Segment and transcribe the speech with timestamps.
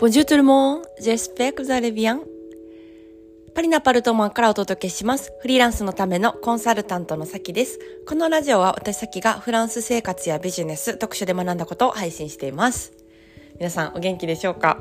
[0.00, 2.22] Bonjour tout le monde, j'espère que vous allez bien.
[3.54, 5.30] パリナパルトマンからお届けします。
[5.42, 7.78] フリーランスのためのコンサルタントのさきです。
[8.08, 12.94] このラジオは私さきがフランス生活やビジネス、特殊で学んだことを配信しています。
[13.58, 14.78] 皆さんお元気でしょうか、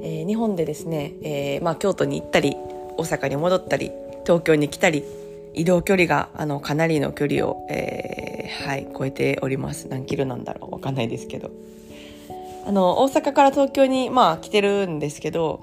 [0.00, 2.56] えー、日本でですね、えー、まあ京都に行ったり、
[2.96, 3.92] 大阪に戻ったり、
[4.24, 5.04] 東京に来たり、
[5.52, 11.50] 移動距離があのかなりの距離を、えー、はい超えております何キロなんだろうわかんないですけど
[12.66, 15.60] あの大阪から東京にまあ来てるんですけど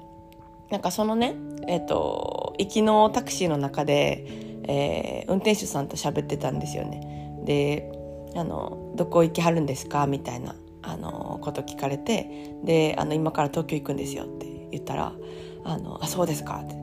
[0.70, 1.36] なんかそのね
[1.68, 4.24] えっ、と行きのタクシーの中で、
[4.66, 7.40] えー、運転手さんと喋ってたんですよね。
[7.44, 7.92] で
[8.34, 15.12] あの「どこ行きはるんですか?」みたいなあのこと聞かれてであの「今から東京行くんですよ」って言ったら
[15.64, 16.74] 「あのあそうですか」って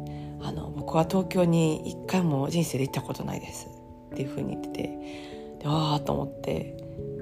[0.41, 3.67] あの僕は東京に一回も人生で行ったことないです。
[4.11, 4.99] っていうふうに言ってて
[5.65, 6.77] ああと思って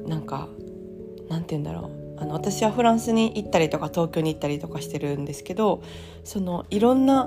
[0.05, 0.49] なんか
[1.29, 1.98] なんて言うんだろう。
[2.19, 5.81] あの私はフランスに行ったりとか東京に行ったりとかしてるんですけど
[6.23, 7.25] そのいろんな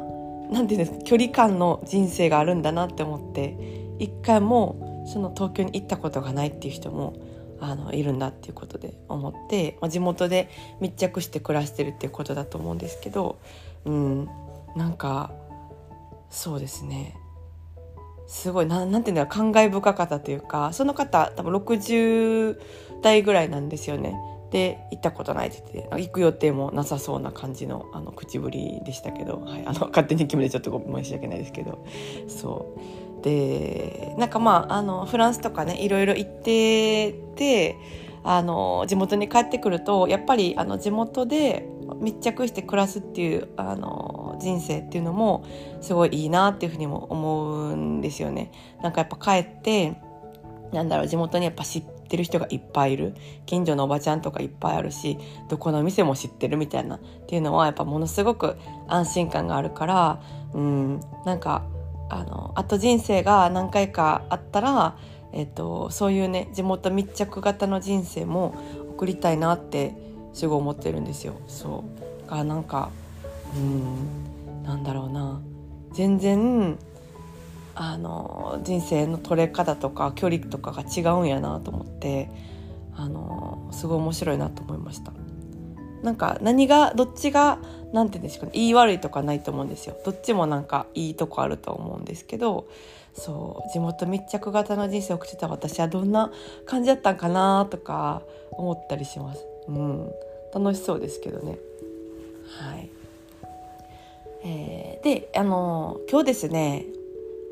[0.50, 3.56] なんて言うんですか距離感の人生があるんだなって思って
[3.98, 7.14] 一回もその東京に行ったことがないっていう人も
[7.60, 13.38] あのいるんだっていうことで思って、まあ、地元で密着して暮らしてるっていうことだと思うんですけど、
[13.84, 14.28] うん、
[14.76, 15.32] なんか
[16.28, 17.16] そうですね
[18.26, 22.58] すごいななんていうんだろう感慨深かったというかその方多分60
[23.02, 24.14] 代ぐらいなんですよね。
[24.52, 31.84] で行ったことないって言って行く予定もなさそうな感じのあの口ぶりでしたけど、はい、あの勝手に決めてちょっと申し訳ないですけど
[32.28, 32.76] そ
[33.20, 37.76] うでなんかまああのフランスとかねいろいろ行ってて
[38.24, 41.66] あの地元に帰ってくるとやっぱりあの地元で
[41.98, 45.46] 密着して暮らすっていうあの人生っていうのも
[45.80, 48.52] すごいいいなっていうふうにも思うんですよね。
[48.82, 49.96] なんかやっぱ帰って
[50.72, 53.14] なんだろう地元にやっぱ知っってる人がいっぱいいる。
[53.46, 55.16] 近所のおばちゃんとかいっぱいあるし
[55.48, 56.96] どこの店も知ってるみたいな。
[56.96, 60.20] っていうのはやっぱものすごく安心感があるから
[60.52, 61.62] うんなんか
[62.10, 64.98] あのあと人生が何回かあったら、
[65.32, 68.54] えっと、そういうね地元密着型の人生も
[68.90, 69.94] 送りたいなって
[70.34, 71.32] すごい思ってるんですよ。
[71.48, 71.82] そ
[72.26, 72.30] う。
[72.30, 72.90] がなんか
[73.56, 75.40] うんなんだろうな。
[75.92, 76.76] 全然
[77.74, 82.30] あの人生の取れ方とか距離とかが違うんやなと思って
[82.94, 85.12] あのすごい面白いなと思いました。
[86.02, 87.58] なんか何がどっちが
[87.92, 89.96] 何て言うんですかね言い悪いとかないと思うんですよ。
[90.04, 92.66] どっちもなんかいいとこあると思うんですけど
[93.14, 96.32] そう地元密着型の人生を送ってた私はどんな
[96.66, 99.44] 感じだったんかなとか思ったりします。
[99.68, 100.10] うん、
[100.52, 101.58] 楽しそうですけどね。
[102.60, 102.90] はい。
[104.44, 106.84] えー、で、あの今日ですね、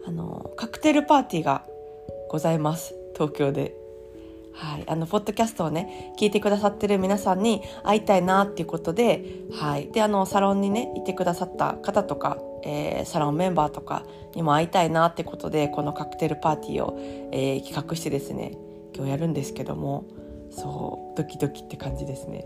[0.06, 1.64] あのカクテルパーティーが
[2.28, 3.74] ございます東京で。
[4.52, 16.98] はい、あのポッドキャストをね聞いてくださってる皆さんに会いたいなっていうことで,、はい、であのサロンにねいてくださった方とか、えー、サロンメンバーとかにも会いたいなってことでこのカクテルパーティーを、
[17.32, 18.58] えー、企画してですね
[18.94, 20.04] 今日やるんですけども
[20.50, 22.44] そうドキドキって感じですね。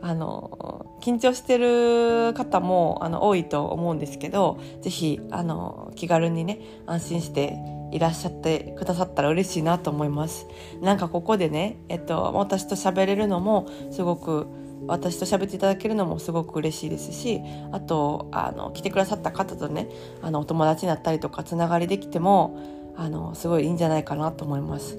[0.00, 7.58] あの緊張してる方もあの多いと思うんですけど是非あの気軽にね安心して
[7.92, 10.46] いらっしゃってくださったら嬉しいなと思います。
[10.80, 14.46] なんかここでね、えっと、私と喋れるのもすごく
[14.86, 17.40] 私と喋っていただけるのもすごく嬉しいですし
[17.72, 19.88] あとあの来てくださった方とね
[20.22, 22.58] あのお友達になったりとかつながりできても
[22.96, 24.98] あのすごいいいんじゃないかなと思います。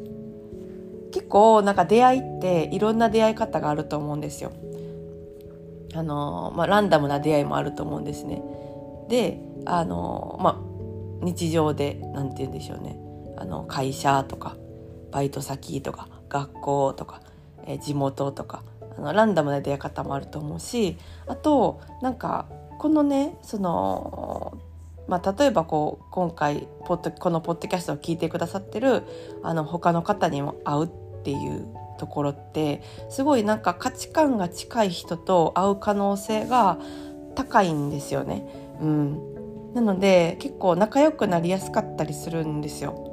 [1.11, 4.51] 結構なんか出会いっていろんな出会い方があると思うんですよ。
[5.94, 8.41] あの、まあ、ランダムな出会いもあると思うんですね。
[9.09, 12.97] であの、まあ、日常で何て言うんでしょうね
[13.38, 14.55] あの会社とか
[15.11, 17.22] バイト先とか学校とか、
[17.66, 18.63] え地元とか
[18.97, 22.47] あのランダムな出会い方もあると思うしあとなんか
[22.78, 24.57] このねその
[25.07, 29.01] まあ、例えばこう今回ポッドこのポッドキャストを聞いてくださってる
[29.41, 30.90] あの他の方にも会うっ
[31.23, 31.67] ていう
[31.99, 36.79] ところってすごいなんか価値観が近い人と会う可能性が
[37.35, 38.47] 高いんですよね。
[38.81, 43.05] うん、なので結構仲良くなりやすかったりするんですよ。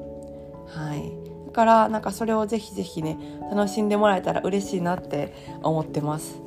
[0.68, 1.12] はい、
[1.46, 3.18] だからなんかそれをぜひぜひね
[3.50, 6.46] 楽しんでもらえたら嬉しいなって思ってます。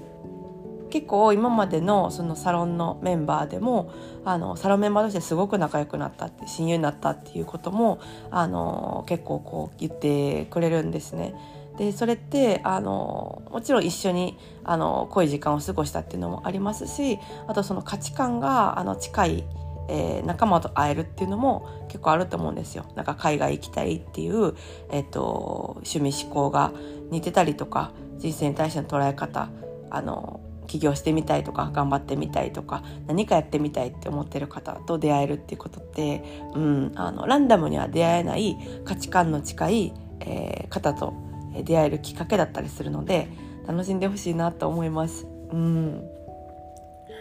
[0.90, 3.92] 結構今までのそのサロンのメンバーでも
[4.26, 8.00] あのサロンメンバーとしてすごく仲良くなったって親友になったっていうことも
[8.32, 11.36] あの結構こう言ってくれるんですね。
[11.80, 19.44] でそれってあのもちろん一緒にあの濃い時間を過ごしたっていうのもありますしあとその価値観があの近い、
[19.88, 22.86] えー、仲間と会えるっていうのも結構あると思うんですよ。
[22.96, 24.56] なんか海外行きたいっていう、
[24.92, 26.74] えっと、趣味思考が
[27.12, 29.48] 似てたりとか人生に対しての捉え方
[29.90, 36.24] あの起業してみたいとか頑張ってみたいとか何かやってみたいって思ってる方と出会えるっていうことって、
[36.54, 41.29] うん、あのランダムには出会えない価値観の近い、えー、方と
[41.64, 43.28] 出会えるきっかけだったりするので
[43.68, 45.28] 楽しんでほしいなと思います。
[45.52, 46.04] うん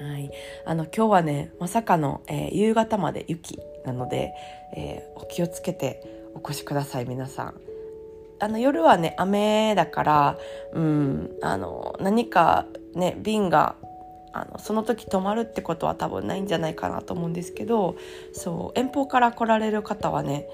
[0.00, 0.30] はい、
[0.64, 4.32] あの今日はねまさかの、えー、夕方まで雪なので、
[4.76, 7.60] えー、お気をつけてお越しください皆さん。
[8.40, 10.38] あの夜はね雨だから、
[10.72, 13.74] うん、あの何かね便が
[14.32, 17.96] あのその時止まるってことは多分ないんじゃないかなと思うんですけど
[18.32, 20.46] そう遠方から来られる方はね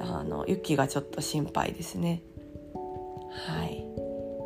[0.00, 2.22] あの雪がちょっと心配ですね。
[3.32, 3.84] はい、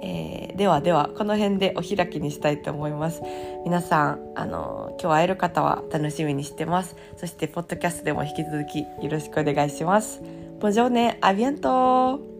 [0.02, 3.22] えー、ではではこの辺でお開きにしたいと思います。
[3.64, 6.96] 皆さんあの今日会える方は楽しみにしてます。
[7.16, 10.22] そしてポッドキャストでも引き続きよろしくお願いします。
[10.60, 12.35] ボジョーネアビアント